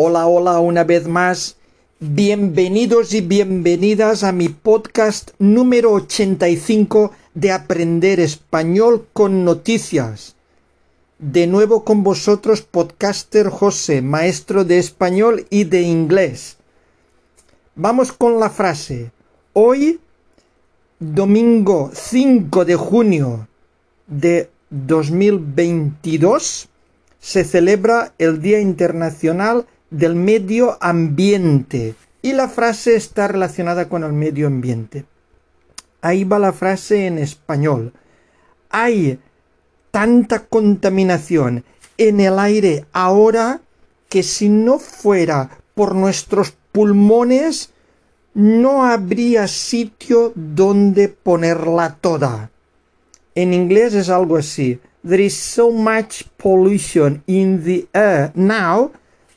Hola, 0.00 0.28
hola 0.28 0.60
una 0.60 0.84
vez 0.84 1.08
más. 1.08 1.56
Bienvenidos 1.98 3.12
y 3.14 3.20
bienvenidas 3.20 4.22
a 4.22 4.30
mi 4.30 4.48
podcast 4.48 5.32
número 5.40 5.92
85 5.92 7.10
de 7.34 7.50
Aprender 7.50 8.20
Español 8.20 9.08
con 9.12 9.44
Noticias. 9.44 10.36
De 11.18 11.48
nuevo 11.48 11.84
con 11.84 12.04
vosotros, 12.04 12.62
podcaster 12.62 13.48
José, 13.48 14.00
maestro 14.00 14.64
de 14.64 14.78
español 14.78 15.48
y 15.50 15.64
de 15.64 15.82
inglés. 15.82 16.58
Vamos 17.74 18.12
con 18.12 18.38
la 18.38 18.50
frase. 18.50 19.10
Hoy, 19.52 19.98
domingo 21.00 21.90
5 21.92 22.64
de 22.64 22.76
junio 22.76 23.48
de 24.06 24.48
2022, 24.70 26.68
se 27.18 27.42
celebra 27.42 28.14
el 28.18 28.40
Día 28.40 28.60
Internacional 28.60 29.66
del 29.90 30.14
medio 30.14 30.78
ambiente. 30.80 31.94
Y 32.22 32.32
la 32.32 32.48
frase 32.48 32.96
está 32.96 33.28
relacionada 33.28 33.88
con 33.88 34.04
el 34.04 34.12
medio 34.12 34.46
ambiente. 34.46 35.04
Ahí 36.00 36.24
va 36.24 36.38
la 36.38 36.52
frase 36.52 37.06
en 37.06 37.18
español. 37.18 37.92
Hay 38.70 39.18
tanta 39.90 40.46
contaminación 40.46 41.64
en 41.96 42.20
el 42.20 42.38
aire 42.38 42.84
ahora 42.92 43.60
que 44.08 44.22
si 44.22 44.48
no 44.48 44.78
fuera 44.78 45.58
por 45.74 45.94
nuestros 45.94 46.54
pulmones 46.72 47.70
no 48.34 48.84
habría 48.84 49.48
sitio 49.48 50.32
donde 50.34 51.08
ponerla 51.08 51.96
toda. 52.00 52.50
En 53.34 53.52
inglés 53.52 53.94
es 53.94 54.08
algo 54.08 54.36
así. 54.36 54.80
There 55.06 55.24
is 55.24 55.36
so 55.36 55.70
much 55.70 56.24
pollution 56.36 57.22
in 57.26 57.64
the 57.64 57.88
air 57.92 58.32
now 58.34 58.92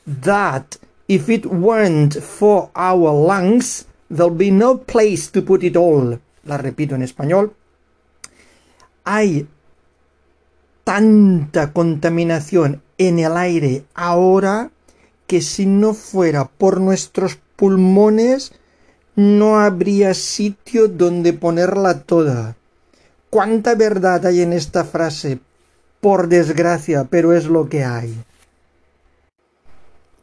that 0.05 0.77
if 1.07 1.29
it 1.29 1.45
weren't 1.45 2.15
for 2.15 2.69
our 2.75 3.11
lungs, 3.11 3.85
there'll 4.09 4.33
be 4.33 4.51
no 4.51 4.77
place 4.77 5.27
to 5.31 5.41
put 5.41 5.63
it 5.63 5.75
all. 5.75 6.19
La 6.45 6.57
repito 6.57 6.95
en 6.95 7.03
español. 7.03 7.53
Hay 9.03 9.47
tanta 10.83 11.73
contaminación 11.73 12.81
en 12.97 13.19
el 13.19 13.37
aire 13.37 13.83
ahora 13.93 14.71
que 15.27 15.41
si 15.41 15.65
no 15.65 15.93
fuera 15.93 16.45
por 16.45 16.81
nuestros 16.81 17.39
pulmones 17.55 18.53
no 19.15 19.59
habría 19.59 20.13
sitio 20.13 20.87
donde 20.87 21.33
ponerla 21.33 21.99
toda. 21.99 22.55
¿Cuánta 23.29 23.75
verdad 23.75 24.25
hay 24.25 24.41
en 24.41 24.53
esta 24.53 24.83
frase? 24.83 25.39
Por 25.99 26.27
desgracia, 26.27 27.05
pero 27.09 27.33
es 27.33 27.45
lo 27.45 27.69
que 27.69 27.83
hay. 27.83 28.13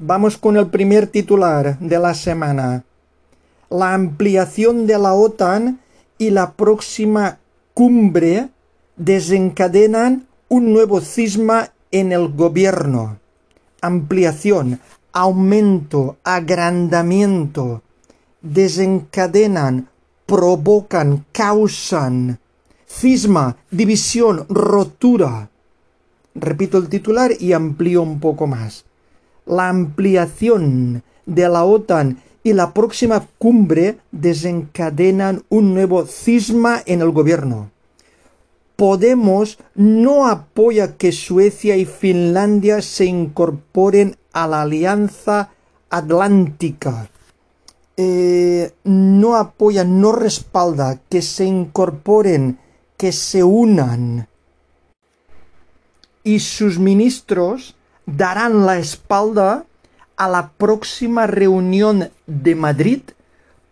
Vamos 0.00 0.38
con 0.38 0.56
el 0.56 0.68
primer 0.68 1.08
titular 1.08 1.76
de 1.80 1.98
la 1.98 2.14
semana. 2.14 2.84
La 3.68 3.94
ampliación 3.94 4.86
de 4.86 4.96
la 4.96 5.12
OTAN 5.14 5.80
y 6.18 6.30
la 6.30 6.52
próxima 6.52 7.40
cumbre 7.74 8.48
desencadenan 8.96 10.28
un 10.48 10.72
nuevo 10.72 11.00
cisma 11.00 11.72
en 11.90 12.12
el 12.12 12.28
gobierno. 12.28 13.18
Ampliación, 13.80 14.78
aumento, 15.12 16.16
agrandamiento. 16.22 17.82
Desencadenan, 18.40 19.88
provocan, 20.26 21.24
causan. 21.32 22.38
Cisma, 22.86 23.56
división, 23.72 24.46
rotura. 24.48 25.50
Repito 26.36 26.78
el 26.78 26.88
titular 26.88 27.32
y 27.40 27.52
amplío 27.52 28.02
un 28.02 28.20
poco 28.20 28.46
más 28.46 28.84
la 29.48 29.68
ampliación 29.68 31.02
de 31.26 31.48
la 31.48 31.64
OTAN 31.64 32.22
y 32.42 32.52
la 32.52 32.72
próxima 32.72 33.26
cumbre 33.38 33.98
desencadenan 34.12 35.42
un 35.48 35.74
nuevo 35.74 36.06
cisma 36.06 36.82
en 36.86 37.00
el 37.00 37.10
gobierno. 37.10 37.70
Podemos 38.76 39.58
no 39.74 40.28
apoya 40.28 40.96
que 40.96 41.10
Suecia 41.10 41.76
y 41.76 41.84
Finlandia 41.84 42.80
se 42.80 43.06
incorporen 43.06 44.16
a 44.32 44.46
la 44.46 44.62
Alianza 44.62 45.50
Atlántica. 45.90 47.10
Eh, 47.96 48.70
no 48.84 49.34
apoya, 49.34 49.82
no 49.82 50.12
respalda 50.12 51.00
que 51.08 51.22
se 51.22 51.44
incorporen, 51.44 52.58
que 52.96 53.10
se 53.10 53.42
unan. 53.42 54.28
Y 56.22 56.38
sus 56.38 56.78
ministros 56.78 57.74
darán 58.16 58.64
la 58.64 58.78
espalda 58.78 59.66
a 60.16 60.28
la 60.28 60.50
próxima 60.56 61.26
reunión 61.26 62.10
de 62.26 62.54
Madrid 62.54 63.02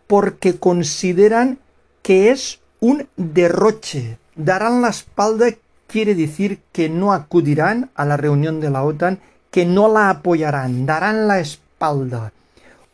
porque 0.06 0.58
consideran 0.58 1.58
que 2.02 2.30
es 2.30 2.60
un 2.80 3.08
derroche. 3.16 4.18
Darán 4.34 4.82
la 4.82 4.90
espalda 4.90 5.46
quiere 5.86 6.14
decir 6.14 6.60
que 6.72 6.90
no 6.90 7.14
acudirán 7.14 7.90
a 7.94 8.04
la 8.04 8.18
reunión 8.18 8.60
de 8.60 8.70
la 8.70 8.84
OTAN, 8.84 9.20
que 9.50 9.64
no 9.64 9.88
la 9.88 10.10
apoyarán, 10.10 10.84
darán 10.84 11.26
la 11.26 11.40
espalda. 11.40 12.32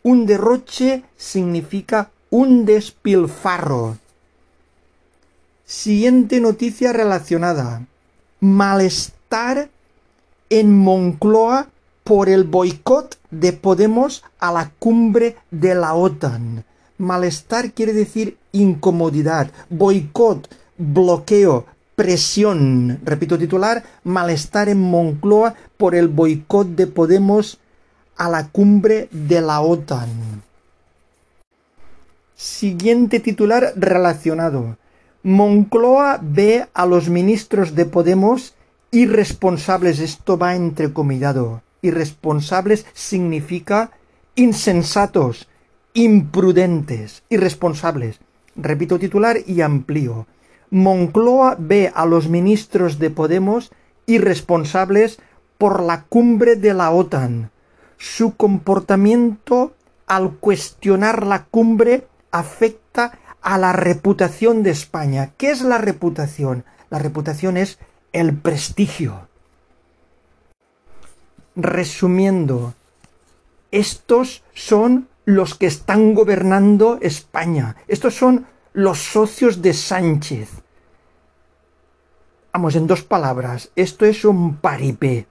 Un 0.05 0.27
derroche 0.27 1.03
significa 1.17 2.11
un 2.31 2.65
despilfarro. 2.65 3.99
Siguiente 5.65 6.41
noticia 6.41 6.93
relacionada. 6.93 7.83
Malestar 8.41 9.69
en 10.53 10.77
Moncloa 10.77 11.69
por 12.05 12.29
el 12.29 12.45
boicot 12.45 13.19
de 13.31 13.55
Podemos 13.55 14.23
a 14.39 14.53
la 14.53 14.71
cumbre 14.79 15.37
de 15.51 15.75
la 15.75 15.95
OTAN. 15.95 16.67
Malestar 16.99 17.73
quiere 17.73 17.95
decir 17.95 18.37
incomodidad, 18.53 19.51
boicot, 19.71 20.55
bloqueo, 20.77 21.65
presión. 21.97 23.01
Repito 23.03 23.39
titular, 23.39 23.83
malestar 24.05 24.69
en 24.69 24.79
Moncloa 24.79 25.55
por 25.79 25.95
el 25.95 26.09
boicot 26.09 26.67
de 26.69 26.87
Podemos 26.87 27.59
a 28.19 28.29
la 28.29 28.49
cumbre 28.49 29.09
de 29.11 29.41
la 29.41 29.63
OTAN. 29.63 30.43
Siguiente 32.37 33.21
titular 33.21 33.73
relacionado. 33.75 34.77
Moncloa 35.23 36.19
ve 36.21 36.67
a 36.75 36.85
los 36.85 37.09
ministros 37.09 37.75
de 37.75 37.87
Podemos 37.87 38.53
irresponsables, 38.93 39.99
esto 39.99 40.39
va 40.39 40.55
entrecomillado. 40.55 41.63
Irresponsables 41.81 42.87
significa 42.93 43.91
insensatos, 44.37 45.49
imprudentes, 45.95 47.25
irresponsables. 47.29 48.21
Repito 48.55 48.99
titular 48.99 49.39
y 49.45 49.63
amplío. 49.63 50.27
Moncloa 50.71 51.57
ve 51.59 51.91
a 51.93 52.07
los 52.07 52.29
ministros 52.29 52.99
de 52.99 53.11
Podemos 53.11 53.73
irresponsables 54.07 55.19
por 55.59 55.83
la 55.83 56.05
cumbre 56.05 56.57
de 56.57 56.75
la 56.75 56.91
OTAN. 56.91 57.51
Su 57.97 58.37
comportamiento 58.37 59.75
al 60.07 60.33
cuestionar 60.33 61.27
la 61.27 61.45
cumbre 61.45 62.07
afecta 62.31 63.19
a 63.41 63.59
la 63.59 63.73
reputación 63.73 64.63
de 64.63 64.71
España. 64.71 65.33
¿Qué 65.37 65.51
es 65.51 65.63
la 65.63 65.79
reputación? 65.79 66.65
La 66.91 66.99
reputación 66.99 67.57
es 67.57 67.79
el 68.13 68.37
prestigio. 68.37 69.29
Resumiendo, 71.55 72.75
estos 73.71 74.43
son 74.55 75.09
los 75.25 75.55
que 75.55 75.67
están 75.67 76.15
gobernando 76.15 76.99
España. 77.01 77.77
Estos 77.89 78.15
son 78.15 78.47
los 78.73 78.99
socios 78.99 79.63
de 79.63 79.73
Sánchez. 79.73 80.49
Vamos, 82.53 82.77
en 82.77 82.87
dos 82.87 83.03
palabras, 83.03 83.71
esto 83.77 84.05
es 84.05 84.25
un 84.25 84.57
paripé, 84.57 85.27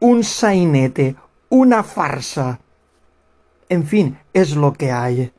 un 0.00 0.24
sainete, 0.24 1.14
una 1.48 1.84
farsa. 1.84 2.58
En 3.68 3.86
fin, 3.86 4.18
es 4.32 4.56
lo 4.56 4.72
que 4.72 4.90
hay. 4.90 5.32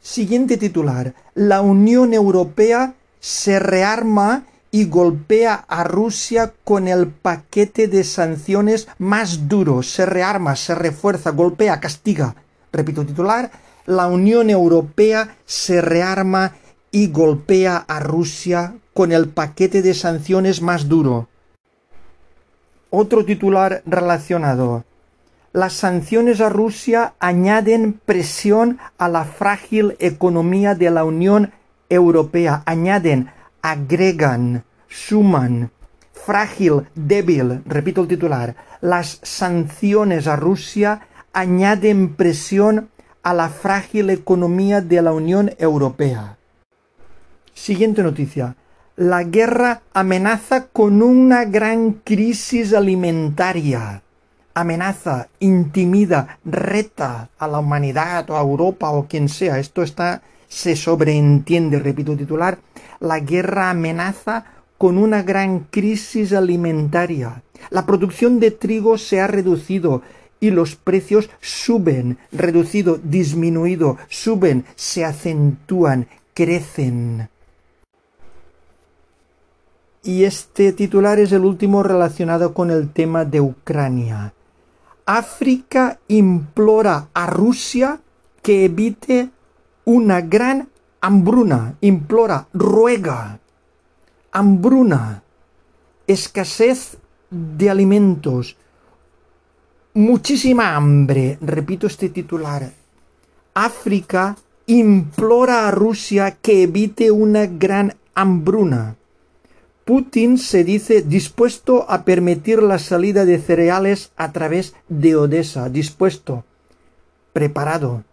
Siguiente 0.00 0.56
titular. 0.56 1.14
La 1.34 1.60
Unión 1.60 2.14
Europea 2.14 2.94
se 3.20 3.58
rearma 3.58 4.44
y 4.70 4.84
golpea 4.86 5.64
a 5.68 5.84
Rusia 5.84 6.52
con 6.64 6.88
el 6.88 7.08
paquete 7.08 7.88
de 7.88 8.04
sanciones 8.04 8.88
más 8.98 9.48
duro, 9.48 9.82
se 9.82 10.04
rearma, 10.04 10.56
se 10.56 10.74
refuerza, 10.74 11.30
golpea, 11.30 11.80
castiga. 11.80 12.34
Repito 12.72 13.04
titular, 13.04 13.50
la 13.86 14.06
Unión 14.06 14.50
Europea 14.50 15.36
se 15.46 15.80
rearma 15.80 16.54
y 16.90 17.08
golpea 17.08 17.76
a 17.76 18.00
Rusia 18.00 18.74
con 18.92 19.12
el 19.12 19.28
paquete 19.28 19.80
de 19.80 19.94
sanciones 19.94 20.60
más 20.60 20.88
duro. 20.88 21.28
Otro 22.90 23.24
titular 23.24 23.82
relacionado. 23.86 24.84
Las 25.52 25.72
sanciones 25.72 26.40
a 26.40 26.50
Rusia 26.50 27.14
añaden 27.18 27.94
presión 28.04 28.78
a 28.98 29.08
la 29.08 29.24
frágil 29.24 29.96
economía 29.98 30.74
de 30.74 30.90
la 30.90 31.04
Unión 31.04 31.52
Europea, 31.88 32.62
añaden 32.66 33.30
agregan, 33.70 34.64
suman, 34.88 35.70
frágil, 36.12 36.86
débil, 36.94 37.62
repito 37.66 38.02
el 38.02 38.08
titular, 38.08 38.56
las 38.80 39.20
sanciones 39.22 40.26
a 40.26 40.36
Rusia 40.36 41.08
añaden 41.32 42.14
presión 42.14 42.90
a 43.22 43.34
la 43.34 43.48
frágil 43.48 44.10
economía 44.10 44.80
de 44.80 45.02
la 45.02 45.12
Unión 45.12 45.50
Europea. 45.58 46.38
Siguiente 47.52 48.02
noticia. 48.02 48.56
La 48.96 49.22
guerra 49.22 49.82
amenaza 49.92 50.68
con 50.68 51.02
una 51.02 51.44
gran 51.44 51.92
crisis 52.04 52.72
alimentaria. 52.72 54.02
Amenaza, 54.54 55.28
intimida, 55.38 56.38
reta 56.44 57.28
a 57.38 57.46
la 57.46 57.60
humanidad 57.60 58.28
o 58.30 58.36
a 58.36 58.40
Europa 58.40 58.90
o 58.90 59.06
quien 59.06 59.28
sea. 59.28 59.58
Esto 59.58 59.82
está, 59.82 60.22
se 60.48 60.74
sobreentiende, 60.74 61.78
repito 61.78 62.16
titular. 62.16 62.58
La 63.00 63.20
guerra 63.20 63.70
amenaza 63.70 64.44
con 64.78 64.98
una 64.98 65.22
gran 65.22 65.60
crisis 65.70 66.32
alimentaria. 66.32 67.42
La 67.70 67.84
producción 67.84 68.40
de 68.40 68.50
trigo 68.50 68.96
se 68.98 69.20
ha 69.20 69.26
reducido 69.26 70.02
y 70.40 70.50
los 70.50 70.76
precios 70.76 71.30
suben, 71.40 72.18
reducido, 72.30 72.98
disminuido, 73.02 73.98
suben, 74.08 74.64
se 74.76 75.04
acentúan, 75.04 76.06
crecen. 76.34 77.28
Y 80.04 80.24
este 80.24 80.72
titular 80.72 81.18
es 81.18 81.32
el 81.32 81.44
último 81.44 81.82
relacionado 81.82 82.54
con 82.54 82.70
el 82.70 82.90
tema 82.92 83.24
de 83.24 83.40
Ucrania. 83.40 84.32
África 85.04 85.98
implora 86.06 87.08
a 87.14 87.26
Rusia 87.26 88.00
que 88.42 88.64
evite 88.64 89.30
una 89.84 90.20
gran 90.20 90.68
hambruna, 91.00 91.76
implora, 91.80 92.48
ruega, 92.52 93.38
hambruna, 94.32 95.22
escasez 96.06 96.98
de 97.30 97.70
alimentos, 97.70 98.56
muchísima 99.94 100.74
hambre, 100.74 101.38
repito 101.40 101.86
este 101.86 102.08
titular. 102.08 102.72
África 103.54 104.36
implora 104.66 105.66
a 105.66 105.70
Rusia 105.70 106.36
que 106.40 106.62
evite 106.62 107.10
una 107.10 107.46
gran 107.46 107.96
hambruna. 108.14 108.96
Putin 109.84 110.36
se 110.36 110.64
dice 110.64 111.00
dispuesto 111.00 111.90
a 111.90 112.04
permitir 112.04 112.62
la 112.62 112.78
salida 112.78 113.24
de 113.24 113.38
cereales 113.38 114.12
a 114.16 114.32
través 114.32 114.74
de 114.88 115.16
Odessa, 115.16 115.70
dispuesto, 115.70 116.44
preparado, 117.32 118.04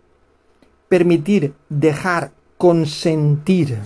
permitir, 0.87 1.53
dejar, 1.67 2.31
consentir. 2.57 3.79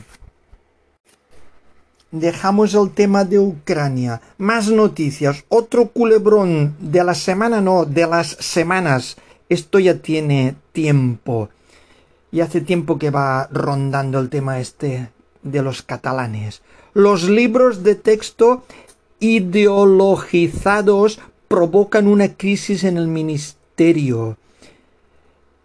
Dejamos 2.11 2.73
el 2.73 2.89
tema 2.89 3.23
de 3.23 3.37
Ucrania. 3.37 4.19
Más 4.39 4.69
noticias. 4.69 5.45
Otro 5.47 5.89
culebrón 5.89 6.75
de 6.79 7.03
la 7.03 7.13
semana, 7.13 7.61
no, 7.61 7.85
de 7.85 8.07
las 8.07 8.29
semanas. 8.39 9.17
Esto 9.47 9.77
ya 9.77 9.99
tiene 9.99 10.55
tiempo. 10.71 11.49
Y 12.31 12.41
hace 12.41 12.61
tiempo 12.61 12.97
que 12.97 13.11
va 13.11 13.47
rondando 13.51 14.19
el 14.19 14.29
tema 14.29 14.59
este 14.59 15.09
de 15.43 15.61
los 15.61 15.83
catalanes. 15.83 16.63
Los 16.93 17.29
libros 17.29 17.83
de 17.83 17.93
texto 17.93 18.63
ideologizados 19.19 21.19
provocan 21.47 22.07
una 22.07 22.35
crisis 22.35 22.83
en 22.83 22.97
el 22.97 23.07
ministerio. 23.07 24.38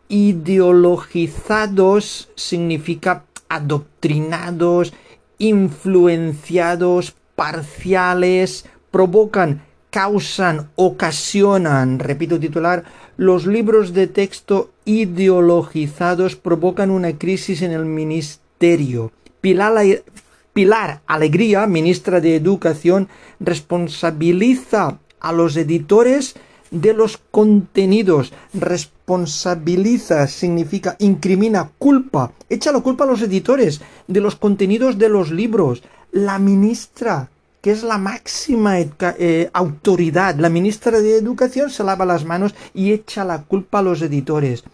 Ideologizados 0.08 2.30
significa 2.36 3.24
adoctrinados, 3.48 4.92
influenciados, 5.38 7.14
parciales, 7.34 8.66
provocan, 8.90 9.62
causan, 9.90 10.70
ocasionan, 10.76 11.98
repito 11.98 12.40
titular, 12.40 12.84
los 13.16 13.46
libros 13.46 13.94
de 13.94 14.08
texto 14.08 14.72
ideologizados 14.84 16.36
provocan 16.36 16.90
una 16.90 17.16
crisis 17.16 17.62
en 17.62 17.72
el 17.72 17.84
ministerio. 17.84 19.12
Pilar, 19.40 21.00
Alegría, 21.06 21.66
ministra 21.66 22.20
de 22.20 22.36
Educación, 22.36 23.08
responsabiliza 23.40 24.98
a 25.20 25.32
los 25.32 25.56
editores 25.56 26.36
de 26.74 26.92
los 26.92 27.18
contenidos. 27.30 28.32
Responsabiliza 28.52 30.26
significa 30.26 30.96
incrimina, 30.98 31.70
culpa, 31.78 32.32
echa 32.48 32.72
la 32.72 32.80
culpa 32.80 33.04
a 33.04 33.06
los 33.06 33.22
editores 33.22 33.80
de 34.06 34.20
los 34.20 34.36
contenidos 34.36 34.98
de 34.98 35.08
los 35.08 35.30
libros. 35.30 35.82
La 36.10 36.38
ministra, 36.38 37.30
que 37.62 37.70
es 37.70 37.82
la 37.82 37.98
máxima 37.98 38.78
eh, 38.80 39.50
autoridad, 39.52 40.34
la 40.36 40.50
ministra 40.50 41.00
de 41.00 41.16
Educación 41.16 41.70
se 41.70 41.84
lava 41.84 42.04
las 42.04 42.24
manos 42.24 42.54
y 42.74 42.92
echa 42.92 43.24
la 43.24 43.42
culpa 43.42 43.78
a 43.78 43.82
los 43.82 44.02
editores. 44.02 44.64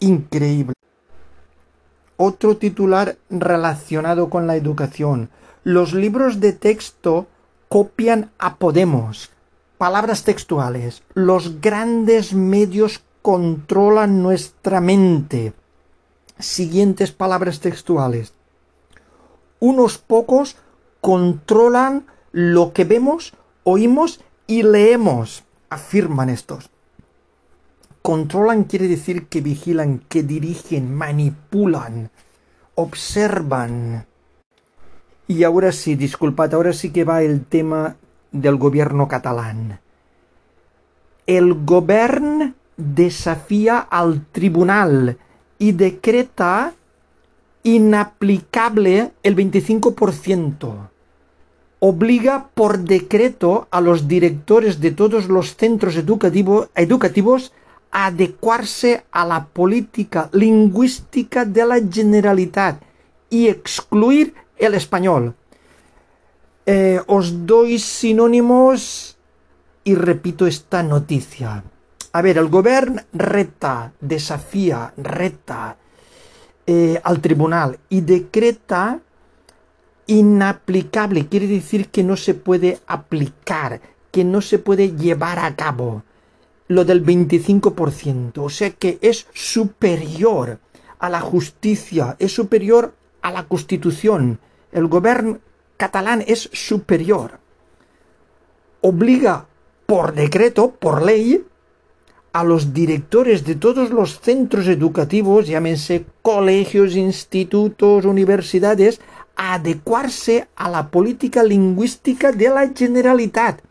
Increíble. 0.00 0.74
Otro 2.16 2.56
titular 2.56 3.16
relacionado 3.30 4.28
con 4.28 4.46
la 4.46 4.56
educación. 4.56 5.30
Los 5.64 5.92
libros 5.92 6.40
de 6.40 6.52
texto 6.52 7.26
copian 7.68 8.30
a 8.38 8.56
Podemos. 8.56 9.30
Palabras 9.78 10.24
textuales. 10.24 11.04
Los 11.14 11.60
grandes 11.60 12.34
medios 12.34 13.00
controlan 13.22 14.24
nuestra 14.24 14.80
mente. 14.80 15.52
Siguientes 16.36 17.12
palabras 17.12 17.60
textuales. 17.60 18.32
Unos 19.60 19.98
pocos 19.98 20.56
controlan 21.00 22.06
lo 22.32 22.72
que 22.72 22.82
vemos, 22.82 23.34
oímos 23.62 24.20
y 24.48 24.64
leemos, 24.64 25.44
afirman 25.70 26.28
estos. 26.28 26.70
Controlan 28.02 28.64
quiere 28.64 28.88
decir 28.88 29.28
que 29.28 29.40
vigilan, 29.40 30.00
que 30.08 30.24
dirigen, 30.24 30.92
manipulan, 30.92 32.10
observan. 32.74 34.06
Y 35.28 35.44
ahora 35.44 35.70
sí, 35.70 35.94
disculpad, 35.94 36.54
ahora 36.54 36.72
sí 36.72 36.90
que 36.90 37.04
va 37.04 37.22
el 37.22 37.44
tema 37.44 37.96
del 38.32 38.56
gobierno 38.56 39.08
catalán. 39.08 39.80
El 41.26 41.54
gobierno 41.64 42.54
desafía 42.76 43.78
al 43.78 44.24
tribunal 44.32 45.18
y 45.58 45.72
decreta 45.72 46.72
inaplicable 47.62 49.10
el 49.22 49.36
25%. 49.36 50.88
Obliga 51.80 52.48
por 52.54 52.78
decreto 52.78 53.68
a 53.70 53.80
los 53.80 54.08
directores 54.08 54.80
de 54.80 54.90
todos 54.90 55.28
los 55.28 55.56
centros 55.56 55.96
educativos 55.96 57.52
adecuarse 57.90 59.04
a 59.10 59.24
la 59.24 59.46
política 59.46 60.28
lingüística 60.32 61.44
de 61.44 61.66
la 61.66 61.80
Generalitat 61.90 62.82
y 63.30 63.48
excluir 63.48 64.34
el 64.56 64.74
español. 64.74 65.34
Eh, 66.70 67.00
os 67.06 67.46
doy 67.46 67.78
sinónimos 67.78 69.16
y 69.84 69.94
repito 69.94 70.46
esta 70.46 70.82
noticia. 70.82 71.64
A 72.12 72.20
ver, 72.20 72.36
el 72.36 72.48
gobierno 72.48 73.00
reta, 73.14 73.94
desafía, 74.02 74.92
reta 74.98 75.78
eh, 76.66 77.00
al 77.02 77.22
tribunal 77.22 77.78
y 77.88 78.02
decreta 78.02 79.00
inaplicable, 80.08 81.26
quiere 81.28 81.46
decir 81.46 81.88
que 81.88 82.04
no 82.04 82.18
se 82.18 82.34
puede 82.34 82.80
aplicar, 82.86 83.80
que 84.10 84.24
no 84.24 84.42
se 84.42 84.58
puede 84.58 84.94
llevar 84.94 85.38
a 85.38 85.56
cabo 85.56 86.02
lo 86.66 86.84
del 86.84 87.02
25%, 87.02 88.44
o 88.44 88.50
sea 88.50 88.72
que 88.72 88.98
es 89.00 89.26
superior 89.32 90.60
a 90.98 91.08
la 91.08 91.22
justicia, 91.22 92.14
es 92.18 92.34
superior 92.34 92.92
a 93.22 93.32
la 93.32 93.44
constitución. 93.48 94.38
El 94.70 94.86
gobierno 94.86 95.38
catalán 95.78 96.22
es 96.26 96.50
superior. 96.52 97.38
Obliga 98.82 99.46
por 99.86 100.12
decreto, 100.12 100.72
por 100.72 101.00
ley, 101.00 101.46
a 102.34 102.44
los 102.44 102.74
directores 102.74 103.46
de 103.46 103.54
todos 103.54 103.88
los 103.88 104.20
centros 104.20 104.66
educativos, 104.66 105.46
llámense 105.46 106.04
colegios, 106.20 106.94
institutos, 106.94 108.04
universidades, 108.04 109.00
a 109.34 109.54
adecuarse 109.54 110.46
a 110.56 110.68
la 110.68 110.90
política 110.90 111.42
lingüística 111.42 112.32
de 112.32 112.50
la 112.50 112.68
Generalitat 112.68 113.62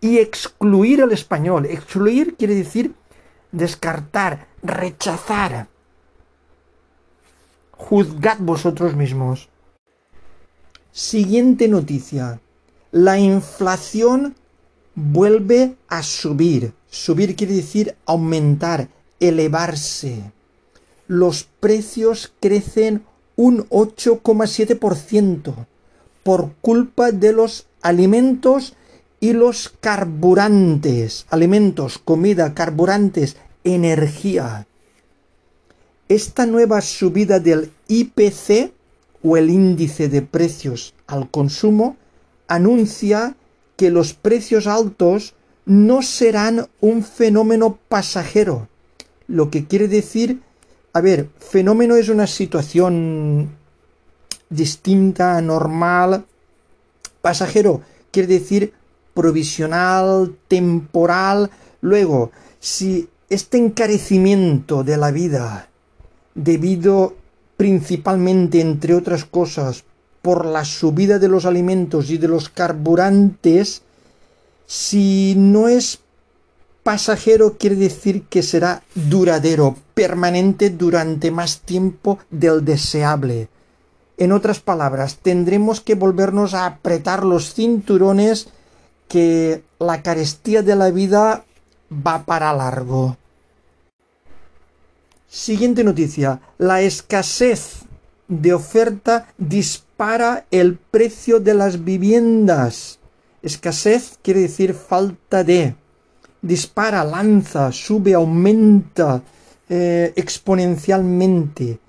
y 0.00 0.18
excluir 0.18 1.00
el 1.00 1.10
español. 1.10 1.66
Excluir 1.66 2.36
quiere 2.36 2.54
decir 2.54 2.94
descartar, 3.50 4.46
rechazar. 4.62 5.66
Juzgad 7.72 8.38
vosotros 8.38 8.94
mismos. 8.94 9.48
Siguiente 10.96 11.66
noticia. 11.66 12.40
La 12.92 13.18
inflación 13.18 14.36
vuelve 14.94 15.74
a 15.88 16.04
subir. 16.04 16.72
Subir 16.88 17.34
quiere 17.34 17.54
decir 17.54 17.96
aumentar, 18.06 18.88
elevarse. 19.18 20.30
Los 21.08 21.48
precios 21.58 22.32
crecen 22.38 23.02
un 23.34 23.68
8,7% 23.70 25.66
por 26.22 26.52
culpa 26.60 27.10
de 27.10 27.32
los 27.32 27.66
alimentos 27.82 28.74
y 29.18 29.32
los 29.32 29.74
carburantes, 29.80 31.26
alimentos, 31.28 31.98
comida, 31.98 32.54
carburantes, 32.54 33.36
energía. 33.64 34.68
Esta 36.08 36.46
nueva 36.46 36.80
subida 36.82 37.40
del 37.40 37.72
IPC 37.88 38.70
o 39.24 39.36
el 39.36 39.50
índice 39.50 40.08
de 40.08 40.22
precios 40.22 40.94
al 41.06 41.30
consumo 41.30 41.96
anuncia 42.46 43.36
que 43.76 43.90
los 43.90 44.12
precios 44.12 44.66
altos 44.66 45.34
no 45.66 46.02
serán 46.02 46.68
un 46.80 47.02
fenómeno 47.02 47.78
pasajero, 47.88 48.68
lo 49.26 49.50
que 49.50 49.66
quiere 49.66 49.88
decir, 49.88 50.42
a 50.92 51.00
ver, 51.00 51.30
fenómeno 51.38 51.96
es 51.96 52.08
una 52.08 52.26
situación 52.26 53.48
distinta, 54.50 55.40
normal, 55.40 56.26
pasajero 57.22 57.80
quiere 58.14 58.28
decir 58.28 58.72
provisional, 59.12 60.36
temporal. 60.46 61.50
Luego, 61.80 62.30
si 62.60 63.08
este 63.28 63.58
encarecimiento 63.58 64.84
de 64.84 64.96
la 64.96 65.10
vida, 65.10 65.68
debido 66.36 67.16
principalmente, 67.56 68.60
entre 68.60 68.94
otras 68.94 69.24
cosas, 69.24 69.84
por 70.22 70.46
la 70.46 70.64
subida 70.64 71.18
de 71.18 71.28
los 71.28 71.44
alimentos 71.44 72.10
y 72.10 72.18
de 72.18 72.28
los 72.28 72.48
carburantes, 72.48 73.82
si 74.66 75.34
no 75.36 75.68
es 75.68 76.00
pasajero 76.82 77.56
quiere 77.58 77.76
decir 77.76 78.24
que 78.24 78.42
será 78.42 78.82
duradero, 78.94 79.76
permanente 79.94 80.70
durante 80.70 81.30
más 81.30 81.60
tiempo 81.60 82.18
del 82.30 82.64
deseable. 82.64 83.48
En 84.16 84.30
otras 84.30 84.60
palabras, 84.60 85.16
tendremos 85.16 85.80
que 85.80 85.94
volvernos 85.94 86.54
a 86.54 86.66
apretar 86.66 87.24
los 87.24 87.54
cinturones 87.54 88.48
que 89.08 89.64
la 89.78 90.02
carestía 90.02 90.62
de 90.62 90.76
la 90.76 90.90
vida 90.90 91.44
va 91.90 92.24
para 92.24 92.52
largo. 92.52 93.16
Siguiente 95.34 95.82
noticia. 95.82 96.40
La 96.58 96.80
escasez 96.82 97.80
de 98.28 98.54
oferta 98.54 99.26
dispara 99.36 100.46
el 100.52 100.76
precio 100.76 101.40
de 101.40 101.54
las 101.54 101.82
viviendas. 101.82 103.00
Escasez 103.42 104.16
quiere 104.22 104.42
decir 104.42 104.74
falta 104.74 105.42
de. 105.42 105.74
Dispara, 106.40 107.02
lanza, 107.02 107.72
sube, 107.72 108.14
aumenta 108.14 109.22
eh, 109.68 110.12
exponencialmente. 110.14 111.80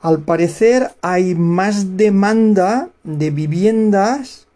Al 0.00 0.20
parecer 0.20 0.94
hay 1.02 1.34
más 1.34 1.96
demanda 1.96 2.88
de 3.02 3.32
viviendas 3.32 4.46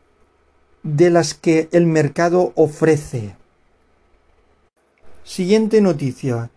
de 0.85 1.11
las 1.11 1.35
que 1.35 1.69
el 1.73 1.87
mercado 1.87 2.52
ofrece. 2.54 3.35
Siguiente 5.25 5.80
noticia. 5.80 6.49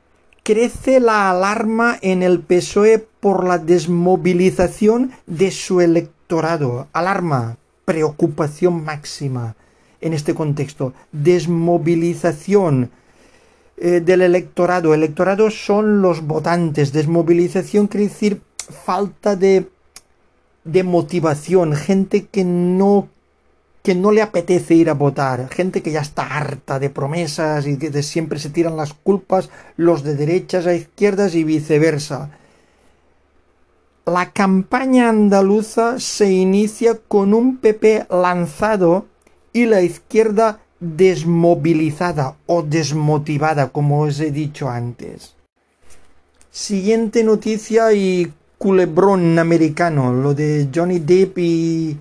Crece 0.44 1.00
la 1.00 1.30
alarma 1.32 1.98
en 2.02 2.22
el 2.22 2.42
PSOE 2.42 3.00
por 3.00 3.46
la 3.48 3.60
desmovilización 3.60 5.14
de 5.26 5.52
su 5.52 5.80
electorado. 5.80 6.90
Alarma, 6.92 7.56
preocupación 7.86 8.84
máxima 8.84 9.56
en 10.02 10.12
este 10.12 10.36
contexto. 10.36 10.92
Desmovilización 11.14 12.92
eh, 13.78 14.02
del 14.02 14.22
electorado. 14.22 14.94
Electorado 14.94 15.50
son 15.50 16.02
los 16.02 16.28
votantes. 16.28 16.92
Desmovilización 16.92 17.88
quiere 17.88 18.10
decir 18.10 18.42
falta 18.86 19.38
de, 19.38 19.70
de 20.66 20.84
motivación. 20.84 21.74
Gente 21.74 22.26
que 22.26 22.44
no 22.44 23.08
que 23.84 23.96
no 23.96 24.12
le 24.12 24.22
apetece 24.22 24.76
ir 24.76 24.90
a 24.90 24.94
votar, 24.94 25.50
gente 25.50 25.84
que 25.84 25.92
ya 25.92 26.00
está 26.00 26.38
harta 26.38 26.80
de 26.80 26.90
promesas 26.90 27.68
y 27.68 27.78
que 27.78 27.90
de 27.90 28.02
siempre 28.02 28.40
se 28.40 28.50
tiran 28.50 28.78
las 28.78 28.94
culpas 28.94 29.50
los 29.76 30.04
de 30.04 30.16
derechas 30.16 30.66
a 30.66 30.74
izquierdas 30.74 31.36
y 31.36 31.44
viceversa. 31.44 32.32
La 34.06 34.32
campaña 34.32 35.10
andaluza 35.10 36.00
se 36.00 36.32
inicia 36.32 36.98
con 37.08 37.34
un 37.34 37.58
PP 37.58 38.08
lanzado 38.10 39.06
y 39.52 39.66
la 39.66 39.82
izquierda 39.82 40.60
desmovilizada 40.80 42.38
o 42.46 42.64
desmotivada, 42.64 43.70
como 43.70 44.02
os 44.02 44.20
he 44.22 44.32
dicho 44.32 44.70
antes. 44.70 45.36
Siguiente 46.52 47.24
noticia 47.24 47.92
y 47.94 48.32
culebrón 48.58 49.40
americano, 49.40 50.14
lo 50.14 50.34
de 50.34 50.70
Johnny 50.74 51.00
Depp 51.00 51.38
y 51.38 51.98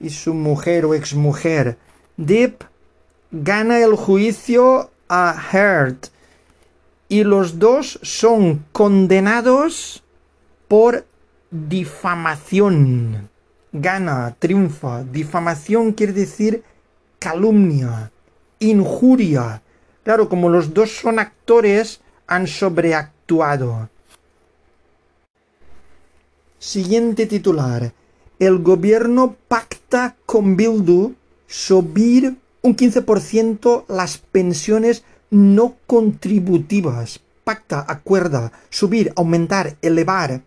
y 0.00 0.10
su 0.10 0.34
mujer 0.34 0.84
o 0.84 0.94
exmujer. 0.94 1.76
Depp 2.16 2.62
gana 3.30 3.80
el 3.80 3.94
juicio 3.94 4.90
a 5.08 5.36
Heard 5.52 6.08
y 7.08 7.24
los 7.24 7.58
dos 7.58 7.98
son 8.02 8.64
condenados 8.72 10.02
por 10.68 11.06
difamación. 11.50 13.30
Gana, 13.72 14.36
triunfa. 14.38 15.04
Difamación 15.04 15.92
quiere 15.92 16.12
decir 16.12 16.62
calumnia, 17.18 18.10
injuria. 18.58 19.62
Claro, 20.04 20.28
como 20.28 20.48
los 20.48 20.72
dos 20.72 20.96
son 20.96 21.18
actores, 21.18 22.00
han 22.26 22.46
sobreactuado. 22.46 23.88
Siguiente 26.58 27.26
titular 27.26 27.92
el 28.38 28.58
gobierno 28.58 29.36
pacta 29.48 30.16
con 30.26 30.56
Bildu 30.56 31.14
subir 31.46 32.36
un 32.62 32.76
15% 32.76 33.84
las 33.88 34.18
pensiones 34.18 35.02
no 35.30 35.74
contributivas. 35.86 37.20
Pacta, 37.44 37.84
acuerda, 37.88 38.52
subir, 38.70 39.12
aumentar, 39.16 39.76
elevar, 39.82 40.42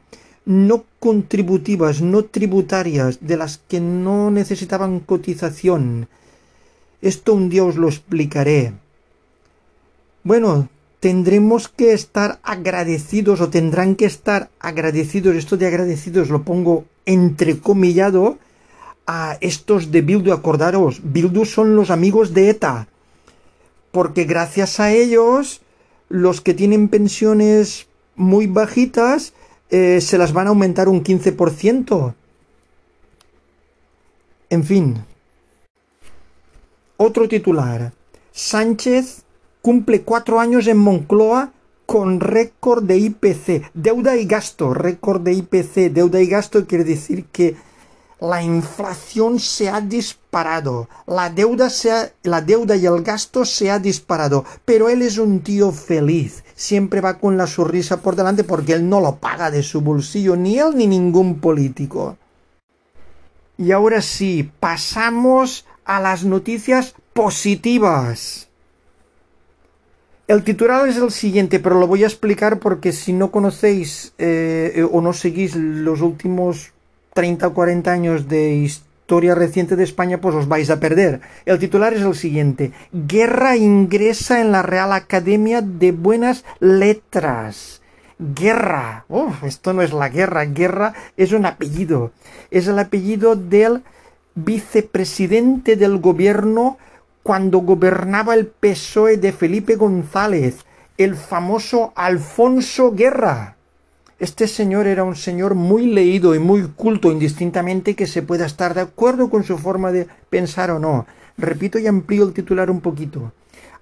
no 0.46 0.86
contributivas, 1.00 2.02
no 2.02 2.26
tributarias, 2.26 3.20
de 3.22 3.38
las 3.38 3.58
que 3.58 3.80
no 3.80 4.32
necesitaban 4.32 5.00
cotización. 5.00 6.08
Esto 7.02 7.34
un 7.34 7.50
día 7.50 7.64
os 7.64 7.76
lo 7.76 7.88
explicaré. 7.88 8.74
Bueno, 10.24 10.70
tendremos 11.02 11.68
que 11.68 11.94
estar 11.94 12.40
agradecidos 12.44 13.42
o 13.42 13.50
tendrán 13.50 13.98
que 13.98 14.06
estar 14.06 14.54
agradecidos, 14.62 15.36
esto 15.36 15.58
de 15.58 15.66
agradecidos 15.66 16.30
lo 16.30 16.44
pongo 16.44 16.86
entrecomillado, 17.06 18.38
a 19.08 19.36
estos 19.42 19.92
de 19.92 20.02
Bildu, 20.02 20.32
acordaros, 20.32 21.02
Bildu 21.04 21.44
son 21.44 21.76
los 21.76 21.90
amigos 21.90 22.34
de 22.34 22.52
ETA, 22.52 22.88
porque 23.92 24.24
gracias 24.24 24.80
a 24.80 24.94
ellos 24.94 25.62
los 26.08 26.40
que 26.40 26.54
tienen 26.54 26.88
pensiones 26.88 27.88
muy 28.16 28.46
bajitas 28.46 29.34
eh, 29.72 30.02
se 30.02 30.20
las 30.20 30.34
van 30.34 30.48
a 30.48 30.50
aumentar 30.52 30.88
un 30.88 31.04
15%. 31.04 32.14
En 34.52 34.64
fin. 34.64 35.04
Otro 36.98 37.28
titular. 37.28 37.92
Sánchez 38.32 39.24
cumple 39.62 40.02
cuatro 40.02 40.40
años 40.40 40.68
en 40.68 40.78
Moncloa 40.78 41.52
con 41.86 42.20
récord 42.20 42.84
de 42.84 42.98
IPC. 42.98 43.72
Deuda 43.74 44.16
y 44.18 44.26
gasto, 44.26 44.74
récord 44.74 45.22
de 45.22 45.34
IPC. 45.34 45.92
Deuda 45.92 46.22
y 46.22 46.28
gasto 46.28 46.66
quiere 46.66 46.84
decir 46.84 47.26
que 47.26 47.56
la 48.22 48.44
inflación 48.44 49.40
se 49.40 49.68
ha 49.68 49.82
disparado, 49.82 50.88
la 51.08 51.32
deuda, 51.32 51.72
se 51.72 52.14
la 52.22 52.40
deuda 52.40 52.76
y 52.76 52.86
el 52.86 53.02
gasto 53.02 53.46
se 53.46 53.72
ha 53.72 53.80
disparado, 53.80 54.46
pero 54.64 54.90
él 54.90 55.02
es 55.02 55.18
un 55.18 55.42
tío 55.42 55.72
feliz, 55.72 56.44
siempre 56.54 57.02
va 57.02 57.18
con 57.18 57.36
la 57.36 57.48
sonrisa 57.48 58.02
por 58.02 58.16
delante 58.16 58.44
porque 58.44 58.74
él 58.74 58.88
no 58.88 59.02
lo 59.02 59.16
paga 59.16 59.50
de 59.50 59.64
su 59.64 59.82
bolsillo, 59.82 60.36
ni 60.36 60.60
él 60.60 60.76
ni 60.76 60.86
ningún 60.86 61.40
político. 61.40 62.16
Y 63.58 63.72
ahora 63.72 64.04
sí, 64.04 64.52
pasamos 64.60 65.66
a 65.84 66.00
las 66.00 66.24
noticias 66.24 66.94
positivas. 67.14 68.51
El 70.32 70.46
titular 70.46 70.88
es 70.88 70.96
el 70.96 71.12
siguiente, 71.12 71.60
pero 71.60 71.78
lo 71.78 71.88
voy 71.88 72.06
a 72.06 72.08
explicar 72.08 72.60
porque 72.60 72.94
si 72.94 73.12
no 73.12 73.32
conocéis 73.32 74.14
eh, 74.18 74.88
o 74.90 75.02
no 75.02 75.12
seguís 75.12 75.58
los 75.58 76.00
últimos 76.00 76.72
30 77.16 77.48
o 77.48 77.54
40 77.54 77.92
años 77.92 78.30
de 78.30 78.54
historia 78.54 79.36
reciente 79.36 79.76
de 79.76 79.84
España, 79.84 80.22
pues 80.22 80.34
os 80.34 80.48
vais 80.48 80.70
a 80.70 80.80
perder. 80.80 81.20
El 81.44 81.60
titular 81.60 81.94
es 81.94 82.04
el 82.04 82.16
siguiente. 82.16 82.72
Guerra 82.94 83.58
ingresa 83.58 84.40
en 84.40 84.54
la 84.54 84.62
Real 84.62 84.94
Academia 84.94 85.62
de 85.62 85.92
Buenas 85.92 86.46
Letras. 86.62 87.82
Guerra. 88.18 89.04
Uf, 89.10 89.44
esto 89.44 89.74
no 89.74 89.82
es 89.82 89.92
la 89.92 90.08
guerra. 90.08 90.46
Guerra 90.46 90.94
es 91.18 91.34
un 91.34 91.46
apellido. 91.46 92.14
Es 92.52 92.68
el 92.68 92.80
apellido 92.80 93.36
del 93.36 93.84
vicepresidente 94.36 95.76
del 95.76 95.98
gobierno 95.98 96.78
cuando 97.24 97.60
gobernaba 97.60 98.34
el 98.34 98.48
PSOE 98.48 99.18
de 99.18 99.32
Felipe 99.32 99.76
González, 99.76 100.66
el 100.98 101.16
famoso 101.16 101.94
Alfonso 101.96 102.94
Guerra. 102.94 103.56
Este 104.20 104.48
señor 104.48 104.88
era 104.88 105.04
un 105.04 105.16
señor 105.16 105.56
muy 105.56 105.88
leído 105.88 106.36
y 106.36 106.40
muy 106.40 106.68
culto, 106.68 107.12
indistintamente 107.12 107.96
que 107.96 108.06
se 108.06 108.22
pueda 108.22 108.46
estar 108.46 108.74
de 108.74 108.82
acuerdo 108.82 109.30
con 109.30 109.44
su 109.44 109.58
forma 109.58 109.92
de 109.92 110.08
pensar 110.30 110.70
o 110.72 110.80
no. 110.80 111.08
Repito 111.38 111.80
y 111.80 111.88
amplío 111.88 112.26
el 112.26 112.34
titular 112.34 112.70
un 112.70 112.82
poquito. 112.82 113.34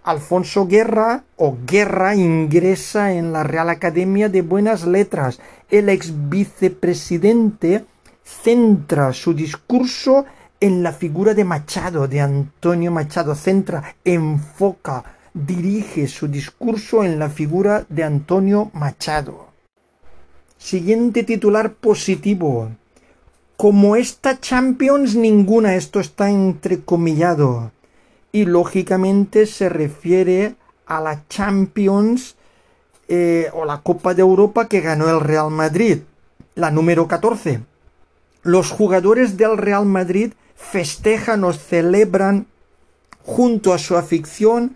Alfonso 0.03 0.65
Guerra 0.65 1.23
o 1.35 1.57
Guerra 1.67 2.15
ingresa 2.15 3.13
en 3.13 3.33
la 3.33 3.43
Real 3.43 3.69
Academia 3.69 4.29
de 4.29 4.41
Buenas 4.41 4.87
Letras. 4.87 5.41
El 5.69 5.89
ex 5.89 6.13
vicepresidente 6.29 7.85
centra 8.23 9.11
su 9.11 9.33
discurso 9.33 10.25
en 10.59 10.83
la 10.83 10.91
figura 10.91 11.33
de 11.33 11.45
Machado, 11.45 12.07
de 12.07 12.21
Antonio 12.21 12.91
Machado. 12.91 13.35
Centra, 13.35 13.95
enfoca, 14.03 15.03
dirige 15.33 16.07
su 16.07 16.27
discurso 16.27 17.03
en 17.03 17.19
la 17.19 17.29
figura 17.29 17.85
de 17.89 18.03
Antonio 18.03 18.69
Machado. 18.73 19.47
Siguiente 20.57 21.23
titular 21.23 21.73
positivo. 21.73 22.69
Como 23.55 23.95
esta 23.95 24.39
Champions 24.39 25.15
ninguna, 25.15 25.75
esto 25.75 25.99
está 25.99 26.29
entrecomillado. 26.29 27.71
Y 28.31 28.45
lógicamente 28.45 29.45
se 29.45 29.69
refiere 29.69 30.55
a 30.85 31.01
la 31.01 31.27
Champions 31.27 32.35
eh, 33.07 33.49
o 33.53 33.65
la 33.65 33.81
Copa 33.81 34.13
de 34.13 34.21
Europa 34.21 34.67
que 34.67 34.81
ganó 34.81 35.09
el 35.09 35.19
Real 35.19 35.49
Madrid, 35.49 35.99
la 36.55 36.69
número 36.71 37.07
14. 37.07 37.61
Los 38.43 38.71
jugadores 38.71 39.35
del 39.37 39.57
Real 39.57 39.85
Madrid 39.85 40.33
festejan 40.59 41.43
o 41.43 41.53
celebran 41.53 42.45
junto 43.23 43.73
a 43.73 43.79
su 43.79 43.97
afición 43.97 44.75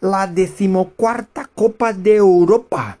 la 0.00 0.26
decimocuarta 0.26 1.48
Copa 1.54 1.92
de 1.92 2.16
Europa. 2.16 2.98